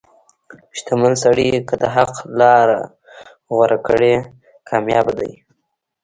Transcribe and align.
•شتمن 0.77 1.13
سړی 1.23 1.47
که 1.69 1.75
د 1.81 1.83
حق 1.95 2.13
لار 2.39 2.69
غوره 3.53 3.77
کړي، 3.87 4.15
کامیابه 4.69 5.13
دی. 5.19 5.31